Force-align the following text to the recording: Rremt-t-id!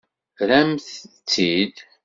Rremt-t-id! 0.39 1.75